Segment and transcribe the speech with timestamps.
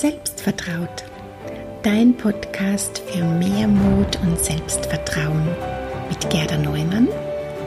[0.00, 1.02] Selbstvertraut.
[1.82, 5.48] Dein Podcast für mehr Mut und Selbstvertrauen
[6.08, 7.08] mit Gerda Neumann,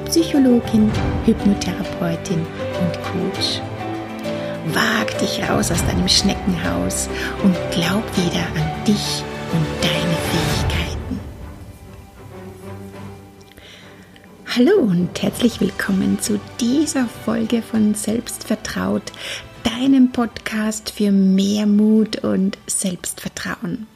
[0.06, 0.90] Psychologin,
[1.26, 3.60] Hypnotherapeutin und Coach.
[4.68, 7.10] Wag dich raus aus deinem Schneckenhaus
[7.44, 11.20] und glaub wieder an dich und deine Fähigkeiten.
[14.56, 19.12] Hallo und herzlich willkommen zu dieser Folge von Selbstvertraut,
[19.82, 23.88] deinem Podcast für mehr Mut und Selbstvertrauen.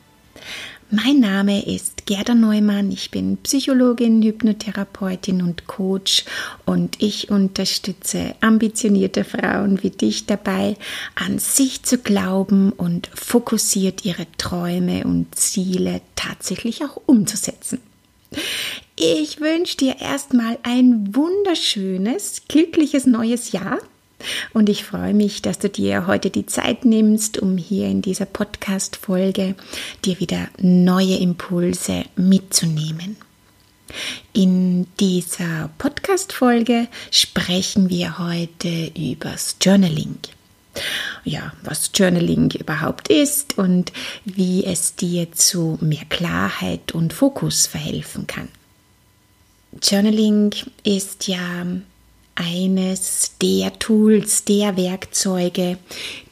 [0.89, 6.25] Mein Name ist Gerda Neumann, ich bin Psychologin, Hypnotherapeutin und Coach
[6.65, 10.75] und ich unterstütze ambitionierte Frauen wie dich dabei,
[11.13, 17.79] an sich zu glauben und fokussiert ihre Träume und Ziele tatsächlich auch umzusetzen.
[18.95, 23.77] Ich wünsche dir erstmal ein wunderschönes, glückliches neues Jahr
[24.53, 28.25] und ich freue mich, dass du dir heute die Zeit nimmst, um hier in dieser
[28.25, 29.55] Podcast-Folge
[30.03, 33.17] dir wieder neue Impulse mitzunehmen.
[34.33, 40.17] In dieser Podcast-Folge sprechen wir heute übers Journaling.
[41.23, 43.93] Ja, was Journaling überhaupt ist und
[44.25, 48.49] wie es dir zu mehr Klarheit und Fokus verhelfen kann.
[49.81, 51.65] Journaling ist ja
[52.35, 55.77] eines der Tools, der Werkzeuge,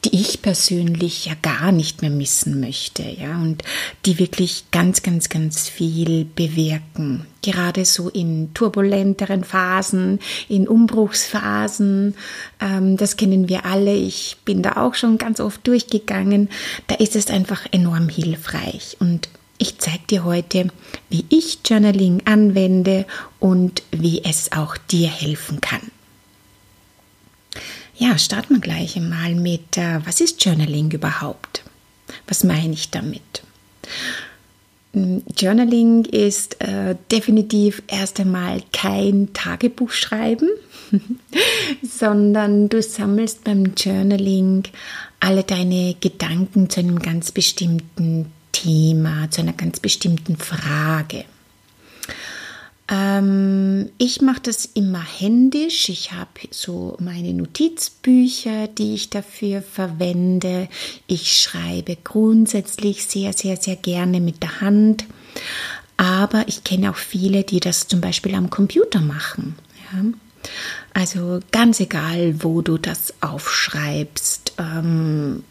[0.04, 3.62] die ich persönlich ja gar nicht mehr missen möchte, ja, und
[4.04, 7.26] die wirklich ganz, ganz, ganz viel bewirken.
[7.40, 12.14] Gerade so in turbulenteren Phasen, in Umbruchsphasen,
[12.60, 13.94] ähm, das kennen wir alle.
[13.94, 16.50] Ich bin da auch schon ganz oft durchgegangen.
[16.86, 20.68] Da ist es einfach enorm hilfreich und ich zeige dir heute,
[21.10, 23.06] wie ich Journaling anwende
[23.40, 25.90] und wie es auch dir helfen kann.
[27.96, 31.62] Ja, starten wir gleich einmal mit, äh, was ist Journaling überhaupt?
[32.26, 33.42] Was meine ich damit?
[34.92, 40.48] Hm, Journaling ist äh, definitiv erst einmal kein Tagebuchschreiben,
[41.82, 44.64] sondern du sammelst beim Journaling
[45.20, 51.24] alle deine Gedanken zu einem ganz bestimmten Thema, zu einer ganz bestimmten Frage.
[52.88, 55.88] Ähm, ich mache das immer händisch.
[55.88, 60.68] Ich habe so meine Notizbücher, die ich dafür verwende.
[61.06, 65.04] Ich schreibe grundsätzlich sehr, sehr, sehr gerne mit der Hand.
[65.96, 69.56] Aber ich kenne auch viele, die das zum Beispiel am Computer machen.
[69.92, 70.04] Ja?
[70.92, 74.52] Also ganz egal, wo du das aufschreibst.
[74.58, 75.42] Ähm,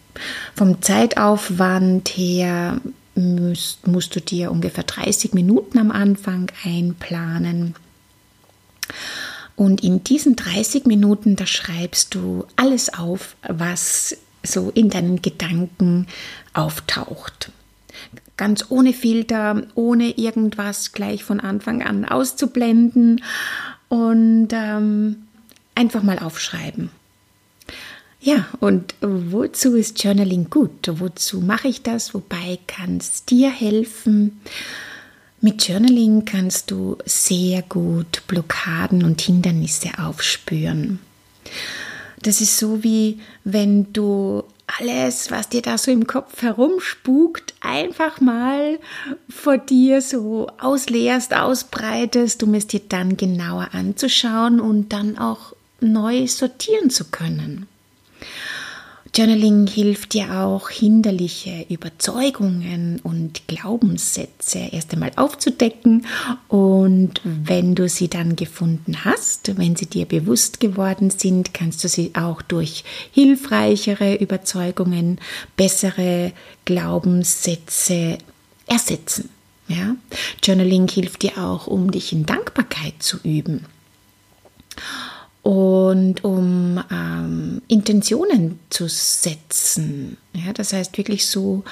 [0.56, 2.82] vom Zeitaufwand her
[3.16, 7.76] musst, musst du dir ungefähr 30 Minuten am Anfang einplanen.
[9.56, 16.08] Und in diesen 30 Minuten, da schreibst du alles auf, was so in deinen Gedanken
[16.54, 17.52] auftaucht.
[18.36, 23.24] Ganz ohne Filter, ohne irgendwas gleich von Anfang an auszublenden
[23.90, 25.28] und ähm,
[25.76, 26.90] einfach mal aufschreiben.
[28.26, 30.88] Ja, und wozu ist Journaling gut?
[30.88, 32.14] Wozu mache ich das?
[32.14, 34.40] Wobei kann es dir helfen?
[35.42, 41.00] Mit Journaling kannst du sehr gut Blockaden und Hindernisse aufspüren.
[42.22, 44.46] Das ist so wie wenn du
[44.80, 48.80] alles, was dir da so im Kopf herumspukt, einfach mal
[49.28, 56.26] vor dir so ausleerst, ausbreitest, um es dir dann genauer anzuschauen und dann auch neu
[56.28, 57.68] sortieren zu können.
[59.16, 66.08] Journaling hilft dir auch, hinderliche Überzeugungen und Glaubenssätze erst einmal aufzudecken
[66.48, 71.90] und wenn du sie dann gefunden hast, wenn sie dir bewusst geworden sind, kannst du
[71.90, 75.20] sie auch durch hilfreichere Überzeugungen,
[75.58, 76.34] bessere
[76.66, 78.18] Glaubenssätze
[78.66, 79.30] ersetzen.
[79.68, 79.96] Ja?
[80.44, 83.66] Journaling hilft dir auch, um dich in Dankbarkeit zu üben
[85.44, 90.18] und um ähm, Intentionen zu setzen.
[90.34, 91.64] Ja, das heißt wirklich so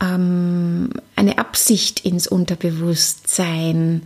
[0.00, 4.02] ähm, eine Absicht ins Unterbewusstsein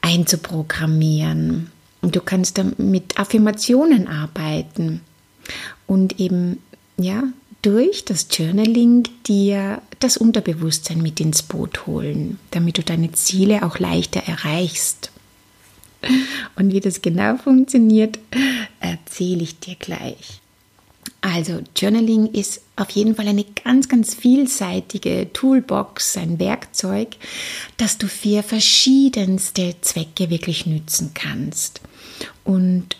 [0.00, 1.70] einzuprogrammieren.
[2.00, 5.02] Und du kannst dann mit Affirmationen arbeiten
[5.86, 6.58] und eben
[6.96, 7.24] ja
[7.60, 13.78] durch das Journaling dir das Unterbewusstsein mit ins Boot holen, damit du deine Ziele auch
[13.78, 15.10] leichter erreichst.
[16.56, 18.18] Und wie das genau funktioniert,
[18.80, 20.40] erzähle ich dir gleich.
[21.20, 27.08] Also Journaling ist auf jeden Fall eine ganz, ganz vielseitige Toolbox, ein Werkzeug,
[27.76, 31.80] das du für verschiedenste Zwecke wirklich nützen kannst.
[32.44, 32.96] Und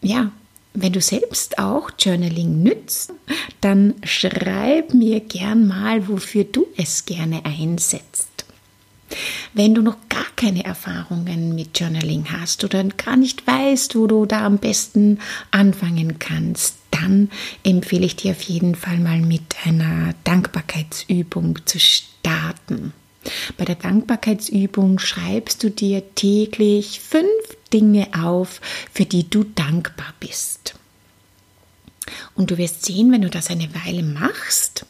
[0.00, 0.32] ja,
[0.74, 3.12] wenn du selbst auch Journaling nützt,
[3.60, 8.31] dann schreib mir gern mal, wofür du es gerne einsetzt.
[9.54, 14.26] Wenn du noch gar keine Erfahrungen mit Journaling hast oder gar nicht weißt, wo du
[14.26, 15.18] da am besten
[15.50, 17.30] anfangen kannst, dann
[17.64, 22.92] empfehle ich dir auf jeden Fall mal mit einer Dankbarkeitsübung zu starten.
[23.56, 27.26] Bei der Dankbarkeitsübung schreibst du dir täglich fünf
[27.72, 28.60] Dinge auf,
[28.92, 30.74] für die du dankbar bist.
[32.34, 34.86] Und du wirst sehen, wenn du das eine Weile machst,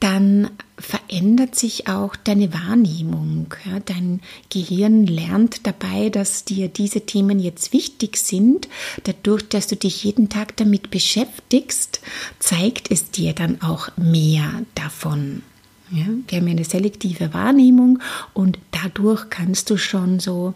[0.00, 3.52] dann verändert sich auch deine Wahrnehmung.
[3.86, 8.68] Dein Gehirn lernt dabei, dass dir diese Themen jetzt wichtig sind.
[9.04, 12.00] Dadurch, dass du dich jeden Tag damit beschäftigst,
[12.38, 15.42] zeigt es dir dann auch mehr davon.
[15.90, 17.98] Ja, wir haben eine selektive Wahrnehmung
[18.34, 20.52] und dadurch kannst du schon so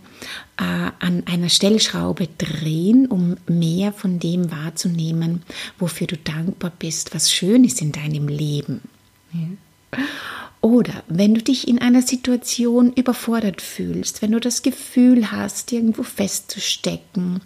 [0.58, 5.42] äh, an einer Stellschraube drehen, um mehr von dem wahrzunehmen,
[5.78, 8.82] wofür du dankbar bist, was schön ist in deinem Leben.
[10.60, 16.04] Oder wenn du dich in einer Situation überfordert fühlst, wenn du das Gefühl hast, irgendwo
[16.04, 17.40] festzustecken,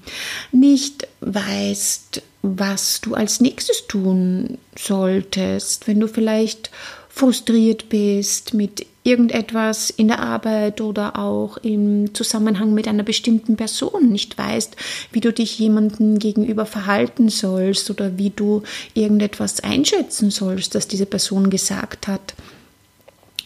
[0.52, 6.70] nicht weißt, was du als nächstes tun solltest, wenn du vielleicht
[7.16, 14.10] frustriert bist mit irgendetwas in der Arbeit oder auch im Zusammenhang mit einer bestimmten Person,
[14.10, 14.76] nicht weißt,
[15.12, 21.06] wie du dich jemandem gegenüber verhalten sollst oder wie du irgendetwas einschätzen sollst, das diese
[21.06, 22.34] Person gesagt hat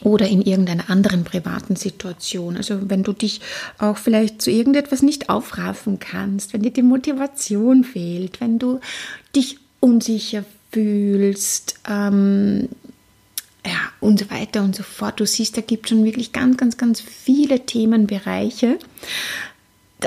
[0.02, 2.56] oder in irgendeiner anderen privaten Situation.
[2.56, 3.40] Also wenn du dich
[3.78, 8.80] auch vielleicht zu irgendetwas nicht aufraffen kannst, wenn dir die Motivation fehlt, wenn du
[9.36, 12.68] dich unsicher fühlst, ähm,
[13.64, 15.20] ja, und so weiter und so fort.
[15.20, 18.78] Du siehst, da gibt es schon wirklich ganz, ganz, ganz viele Themenbereiche.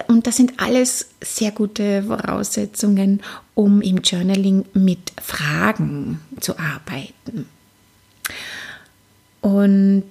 [0.08, 3.22] Und das sind alles sehr gute Voraussetzungen,
[3.54, 7.48] um im Journaling mit Fragen zu arbeiten.
[9.42, 10.06] Und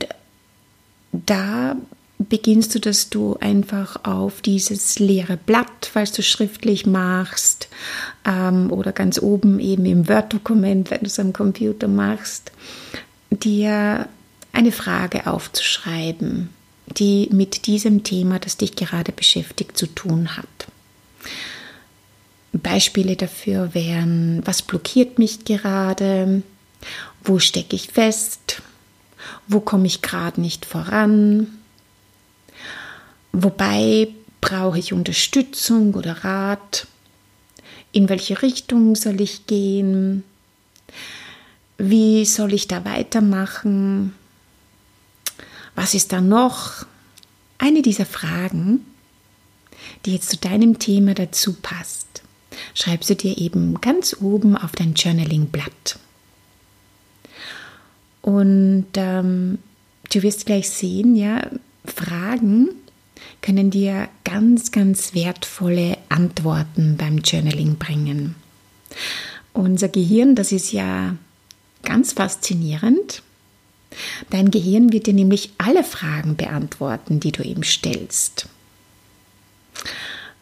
[1.12, 1.76] da
[2.18, 7.68] beginnst du, dass du einfach auf dieses leere Blatt, falls du schriftlich machst,
[8.24, 12.52] ähm, oder ganz oben eben im Word-Dokument, wenn du es am Computer machst,
[13.44, 14.08] dir
[14.52, 16.50] eine Frage aufzuschreiben,
[16.86, 20.46] die mit diesem Thema, das dich gerade beschäftigt, zu tun hat.
[22.52, 26.42] Beispiele dafür wären, was blockiert mich gerade?
[27.24, 28.62] Wo stecke ich fest?
[29.46, 31.46] Wo komme ich gerade nicht voran?
[33.32, 34.08] Wobei
[34.40, 36.86] brauche ich Unterstützung oder Rat?
[37.92, 40.24] In welche Richtung soll ich gehen?
[41.84, 44.14] Wie soll ich da weitermachen?
[45.75, 46.87] Was ist da noch?
[47.58, 48.87] Eine dieser Fragen,
[50.06, 52.23] die jetzt zu deinem Thema dazu passt,
[52.75, 55.99] schreibst du dir eben ganz oben auf dein Journaling-Blatt.
[58.20, 59.58] Und ähm,
[60.12, 61.50] du wirst gleich sehen, ja,
[61.84, 62.69] Fragen
[63.40, 68.37] können dir ganz, ganz wertvolle Antworten beim Journaling bringen.
[69.52, 71.17] Unser Gehirn, das ist ja
[71.82, 73.23] Ganz faszinierend.
[74.31, 78.49] Dein Gehirn wird dir nämlich alle Fragen beantworten, die du ihm stellst.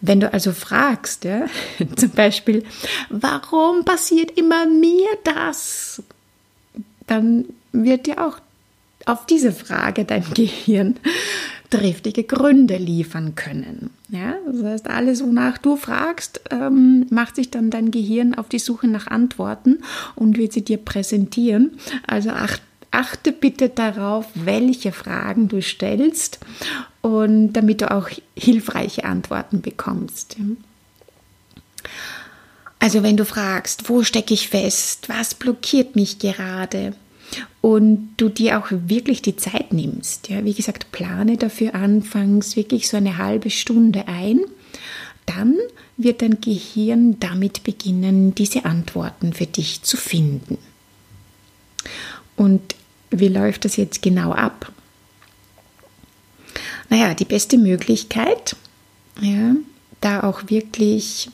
[0.01, 1.47] Wenn du also fragst, ja,
[1.97, 2.65] zum Beispiel,
[3.09, 6.03] warum passiert immer mir das?
[7.07, 8.39] Dann wird dir auch
[9.07, 10.99] auf diese Frage dein Gehirn
[11.71, 13.91] triftige Gründe liefern können.
[14.09, 18.59] Ja, das heißt, alles, wonach du fragst, ähm, macht sich dann dein Gehirn auf die
[18.59, 19.79] Suche nach Antworten
[20.17, 21.79] und wird sie dir präsentieren.
[22.07, 22.61] Also acht,
[22.91, 26.41] achte bitte darauf, welche Fragen du stellst
[27.03, 30.37] und damit du auch hilfreiche Antworten bekommst.
[32.81, 36.95] Also wenn du fragst, wo stecke ich fest, was blockiert mich gerade,
[37.61, 40.29] und du dir auch wirklich die Zeit nimmst.
[40.29, 44.41] Ja, wie gesagt, plane dafür anfangs wirklich so eine halbe Stunde ein.
[45.27, 45.57] Dann
[45.97, 50.59] wird dein Gehirn damit beginnen, diese Antworten für dich zu finden.
[52.37, 52.75] Und
[53.11, 54.73] wie läuft das jetzt genau ab?
[56.89, 58.57] Naja, die beste Möglichkeit,
[59.21, 59.55] ja,
[60.01, 61.29] da auch wirklich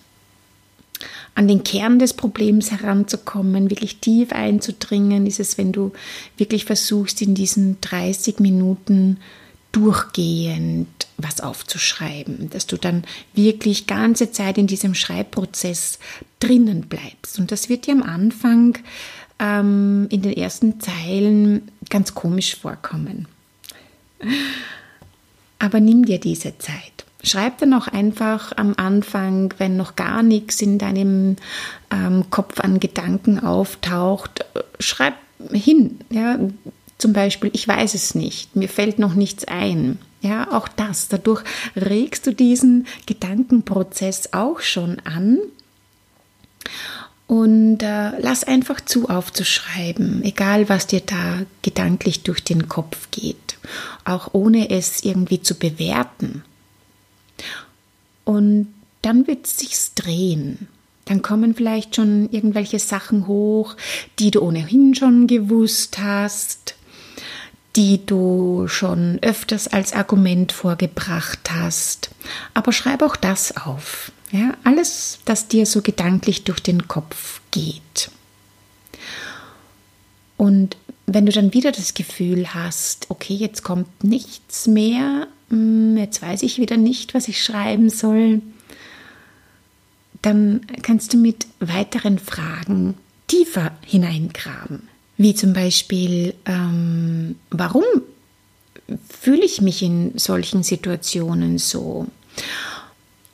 [1.37, 5.93] an den Kern des Problems heranzukommen, wirklich tief einzudringen, ist es, wenn du
[6.39, 9.19] wirklich versuchst, in diesen 30 Minuten
[9.71, 10.89] durchgehend
[11.19, 15.99] was aufzuschreiben, dass du dann wirklich ganze Zeit in diesem Schreibprozess
[16.41, 17.39] drinnen bleibst.
[17.39, 18.79] Und das wird dir am Anfang
[19.39, 23.29] ähm, in den ersten Zeilen ganz komisch vorkommen.
[25.59, 26.96] Aber nimm dir diese Zeit.
[27.27, 31.37] Schreib dann auch einfach am Anfang, wenn noch gar nichts in deinem
[31.91, 34.45] ähm, Kopf an Gedanken auftaucht,
[34.79, 35.15] schreib
[35.53, 35.99] hin.
[36.11, 36.39] Ja,
[36.99, 39.99] zum Beispiel, ich weiß es nicht, mir fällt noch nichts ein.
[40.23, 41.09] Ja, auch das.
[41.09, 41.45] Dadurch
[41.77, 45.39] regst du diesen Gedankenprozess auch schon an.
[47.27, 53.59] Und äh, lass einfach zu aufzuschreiben, egal was dir da gedanklich durch den Kopf geht,
[54.05, 56.45] auch ohne es irgendwie zu bewerten.
[58.27, 60.67] Und dann wird es sich drehen.
[61.05, 63.77] Dann kommen vielleicht schon irgendwelche Sachen hoch,
[64.19, 66.75] die du ohnehin schon gewusst hast,
[67.77, 72.11] die du schon öfters als Argument vorgebracht hast.
[72.53, 74.11] Aber schreib auch das auf.
[74.33, 78.11] Ja, alles, das dir so gedanklich durch den Kopf geht.
[80.37, 86.43] Und wenn du dann wieder das Gefühl hast, okay, jetzt kommt nichts mehr, jetzt weiß
[86.43, 88.43] ich wieder nicht, was ich schreiben soll,
[90.23, 92.95] dann kannst du mit weiteren Fragen
[93.29, 94.89] tiefer hineingraben.
[95.17, 97.85] Wie zum Beispiel, ähm, warum
[99.09, 102.07] fühle ich mich in solchen Situationen so?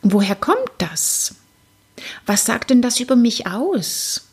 [0.03, 1.35] Woher kommt das?
[2.27, 4.29] Was sagt denn das über mich aus?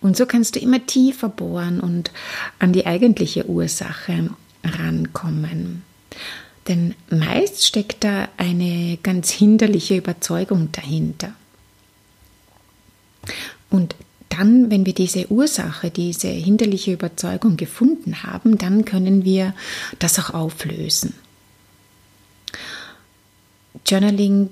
[0.00, 2.10] Und so kannst du immer tiefer bohren und
[2.58, 4.30] an die eigentliche Ursache
[4.64, 5.82] rankommen.
[6.68, 11.32] Denn meist steckt da eine ganz hinderliche Überzeugung dahinter.
[13.70, 13.94] Und
[14.28, 19.54] dann, wenn wir diese Ursache, diese hinderliche Überzeugung gefunden haben, dann können wir
[19.98, 21.14] das auch auflösen.
[23.86, 24.50] Journaling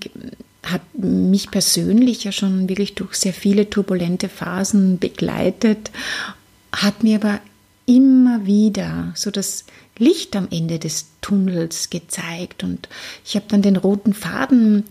[0.63, 5.91] hat mich persönlich ja schon wirklich durch sehr viele turbulente Phasen begleitet,
[6.73, 7.41] hat mir aber
[7.87, 9.65] immer wieder so das
[9.99, 12.89] Licht am Ende des Tunnels gezeigt und
[13.25, 14.85] ich habe dann den roten Faden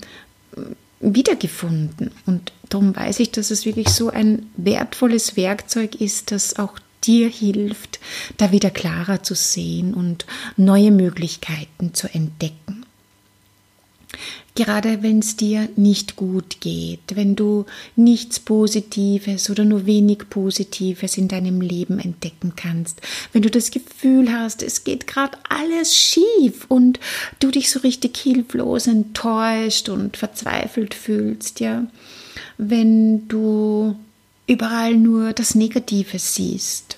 [1.00, 2.12] wiedergefunden.
[2.26, 7.28] Und darum weiß ich, dass es wirklich so ein wertvolles Werkzeug ist, das auch dir
[7.28, 8.00] hilft,
[8.38, 12.83] da wieder klarer zu sehen und neue Möglichkeiten zu entdecken.
[14.56, 21.18] Gerade wenn es dir nicht gut geht, wenn du nichts Positives oder nur wenig Positives
[21.18, 26.66] in deinem Leben entdecken kannst, wenn du das Gefühl hast, es geht gerade alles schief
[26.68, 27.00] und
[27.40, 31.88] du dich so richtig hilflos enttäuscht und verzweifelt fühlst, ja,
[32.60, 33.96] wenn du
[34.46, 36.98] überall nur das Negative siehst,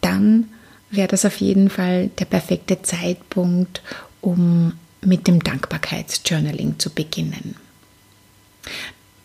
[0.00, 0.48] dann
[0.90, 3.82] wäre das auf jeden Fall der perfekte Zeitpunkt,
[4.20, 7.56] um mit dem Dankbarkeitsjournaling zu beginnen.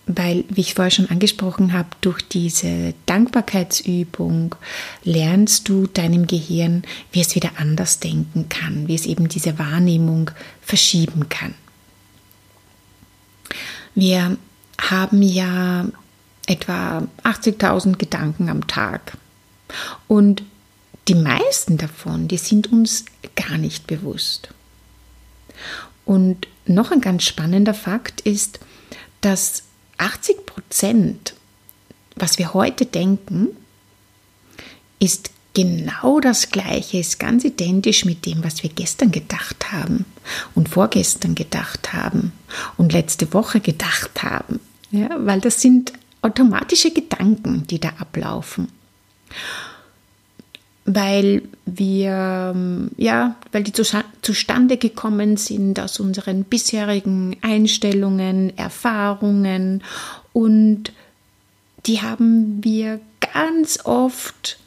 [0.08, 4.56] Weil, wie ich vorher schon angesprochen habe, durch diese Dankbarkeitsübung
[5.04, 10.30] lernst du deinem Gehirn, wie es wieder anders denken kann, wie es eben diese Wahrnehmung
[10.62, 11.56] verschieben kann.
[13.96, 14.38] Wir
[14.80, 15.86] haben ja
[16.46, 19.18] etwa 80.000 Gedanken am Tag
[20.08, 20.44] und
[21.08, 23.06] die meisten davon, die sind uns
[23.36, 24.50] gar nicht bewusst.
[26.06, 28.60] Und noch ein ganz spannender Fakt ist,
[29.22, 29.64] dass
[29.98, 31.34] 80 Prozent,
[32.16, 33.50] was wir heute denken,
[35.00, 40.06] ist genau das Gleiche, ist ganz identisch mit dem, was wir gestern gedacht haben
[40.54, 42.34] und vorgestern gedacht haben
[42.78, 44.60] und letzte Woche gedacht haben.
[44.92, 48.68] Ja, weil das sind automatische Gedanken, die da ablaufen
[50.86, 59.84] weil wir, ähm, ja, weil die zustande gekommen sind aus unseren bisherigen Einstellungen, Erfahrungen
[60.32, 60.92] und
[61.88, 63.00] die haben wir
[63.34, 64.60] ganz oft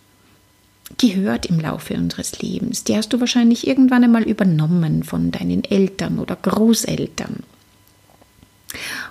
[0.97, 2.85] gehört im Laufe unseres Lebens.
[2.85, 7.45] Die hast du wahrscheinlich irgendwann einmal übernommen von deinen Eltern oder Großeltern.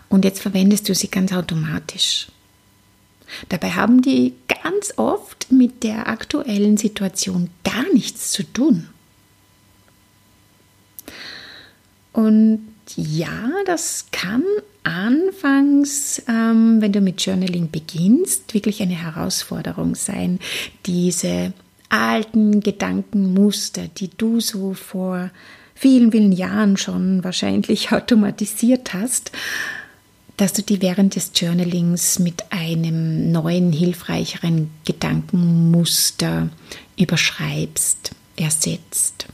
[0.10, 2.28] Und jetzt verwendest du sie ganz automatisch.
[3.50, 4.34] Dabei haben die
[4.64, 8.88] ganz oft mit der aktuellen Situation gar nichts zu tun.
[12.14, 12.62] Und
[12.96, 14.44] ja, das kann
[14.84, 20.40] anfangs, ähm, wenn du mit Journaling beginnst, wirklich eine Herausforderung sein,
[20.86, 21.54] diese
[21.90, 25.30] alten Gedankenmuster, die du so vor
[25.76, 29.32] vielen, vielen Jahren schon wahrscheinlich automatisiert hast,
[30.38, 36.50] dass du die während des Journalings mit einem neuen, hilfreicheren Gedankenmuster
[36.98, 39.28] überschreibst, ersetzt.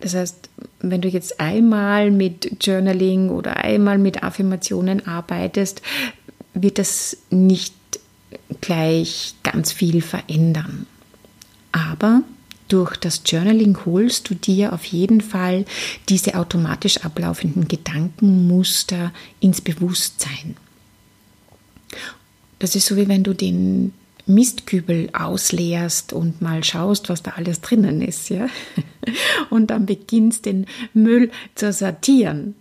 [0.00, 0.50] Das heißt,
[0.80, 5.80] wenn du jetzt einmal mit Journaling oder einmal mit Affirmationen arbeitest,
[6.54, 7.74] wird das nicht
[8.60, 10.86] gleich ganz viel verändern.
[11.70, 12.22] Aber
[12.72, 15.66] durch das Journaling holst du dir auf jeden Fall
[16.08, 20.56] diese automatisch ablaufenden Gedankenmuster ins Bewusstsein.
[22.58, 23.92] Das ist so wie wenn du den
[24.26, 28.46] Mistkübel ausleerst und mal schaust, was da alles drinnen ist, ja?
[29.50, 32.54] Und dann beginnst den Müll zu sortieren.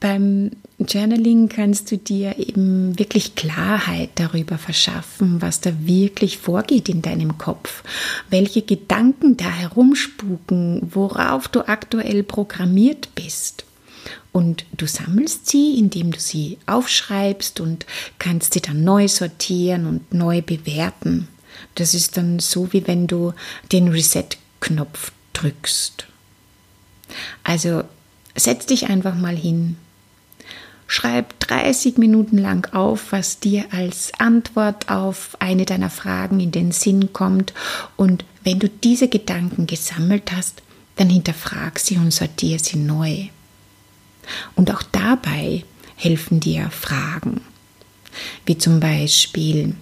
[0.00, 7.02] Beim Journaling kannst du dir eben wirklich Klarheit darüber verschaffen, was da wirklich vorgeht in
[7.02, 7.84] deinem Kopf,
[8.30, 13.64] welche Gedanken da herumspuken, worauf du aktuell programmiert bist.
[14.32, 17.84] Und du sammelst sie, indem du sie aufschreibst und
[18.18, 21.28] kannst sie dann neu sortieren und neu bewerten.
[21.74, 23.34] Das ist dann so, wie wenn du
[23.70, 26.06] den Reset-Knopf drückst.
[27.44, 27.84] Also
[28.34, 29.76] setz dich einfach mal hin.
[30.92, 36.72] Schreib 30 Minuten lang auf, was dir als Antwort auf eine deiner Fragen in den
[36.72, 37.54] Sinn kommt.
[37.96, 40.64] Und wenn du diese Gedanken gesammelt hast,
[40.96, 43.28] dann hinterfrag sie und sortiere sie neu.
[44.56, 47.42] Und auch dabei helfen dir Fragen,
[48.44, 49.76] wie zum Beispiel,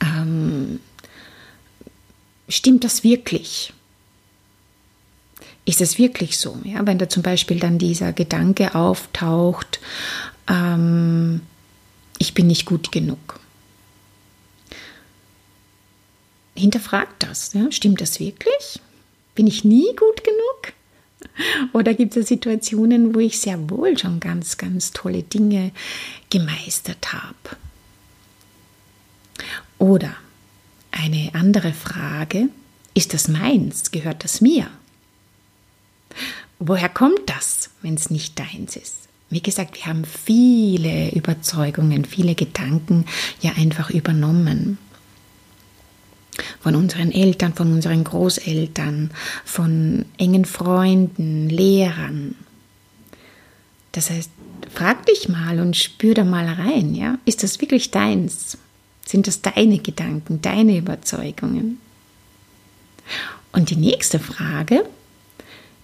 [0.00, 0.78] ähm,
[2.48, 3.72] stimmt das wirklich?
[5.64, 6.58] Ist es wirklich so?
[6.64, 9.80] Ja, wenn da zum Beispiel dann dieser Gedanke auftaucht,
[10.48, 11.40] ähm,
[12.18, 13.40] ich bin nicht gut genug.
[16.54, 17.52] Hinterfragt das.
[17.54, 17.72] Ja?
[17.72, 18.80] Stimmt das wirklich?
[19.34, 20.74] Bin ich nie gut genug?
[21.72, 25.72] Oder gibt es Situationen, wo ich sehr wohl schon ganz, ganz tolle Dinge
[26.30, 27.56] gemeistert habe?
[29.78, 30.14] Oder
[30.92, 32.48] eine andere Frage,
[32.94, 33.90] ist das meins?
[33.90, 34.68] Gehört das mir?
[36.58, 38.96] Woher kommt das, wenn es nicht deins ist?
[39.30, 43.06] Wie gesagt, wir haben viele Überzeugungen, viele Gedanken
[43.40, 44.78] ja einfach übernommen
[46.60, 49.10] von unseren Eltern, von unseren Großeltern,
[49.44, 52.34] von engen Freunden, Lehrern.
[53.92, 54.30] Das heißt,
[54.72, 57.18] frag dich mal und spür da mal rein, ja?
[57.24, 58.58] Ist das wirklich deins?
[59.06, 61.78] Sind das deine Gedanken, deine Überzeugungen?
[63.52, 64.84] Und die nächste Frage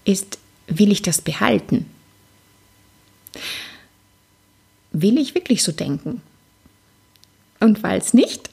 [0.05, 1.85] ist, will ich das behalten?
[4.91, 6.21] Will ich wirklich so denken?
[7.59, 8.49] Und falls nicht,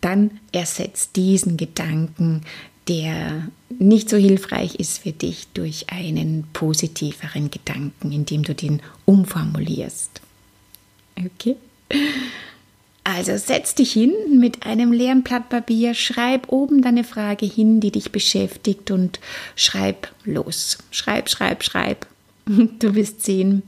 [0.00, 2.42] dann ersetzt diesen Gedanken,
[2.88, 10.20] der nicht so hilfreich ist für dich, durch einen positiveren Gedanken, indem du den umformulierst.
[11.16, 11.56] Okay?
[13.20, 17.90] Also setz dich hin mit einem leeren Blatt Papier, schreib oben deine Frage hin, die
[17.90, 19.20] dich beschäftigt und
[19.56, 20.78] schreib los.
[20.90, 22.06] Schreib, schreib, schreib.
[22.46, 23.62] Du wirst sehen,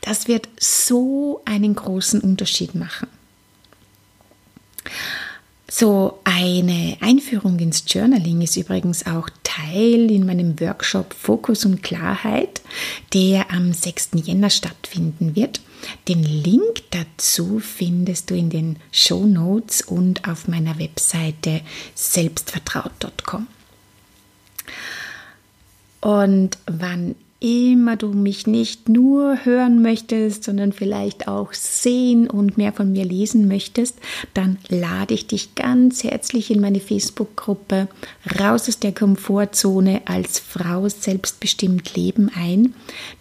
[0.00, 3.08] das wird so einen großen Unterschied machen.
[5.76, 12.62] So eine Einführung ins Journaling ist übrigens auch Teil in meinem Workshop Fokus und Klarheit,
[13.12, 14.10] der am 6.
[14.22, 15.60] Jänner stattfinden wird.
[16.06, 21.60] Den Link dazu findest du in den Show Notes und auf meiner Webseite
[21.96, 23.48] selbstvertraut.com.
[26.02, 32.72] Und wann immer du mich nicht nur hören möchtest, sondern vielleicht auch sehen und mehr
[32.72, 33.98] von mir lesen möchtest,
[34.32, 37.88] dann lade ich dich ganz herzlich in meine Facebook-Gruppe
[38.40, 42.74] Raus aus der Komfortzone als Frau selbstbestimmt leben ein.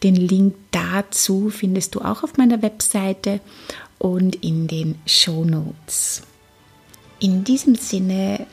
[0.03, 3.41] Den Link dazu findest du auch auf meiner Webseite
[3.97, 6.21] und in den Show Notes.
[7.19, 8.47] In diesem Sinne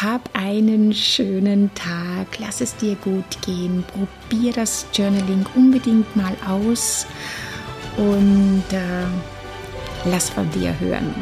[0.00, 7.06] hab einen schönen Tag, lass es dir gut gehen, probier das Journaling unbedingt mal aus
[7.96, 11.14] und äh, lass von dir hören.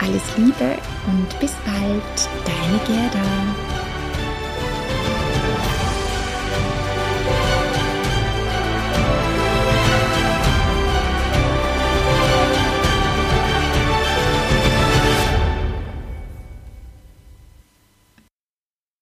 [0.00, 3.63] Alles Liebe und bis bald, deine Gerda.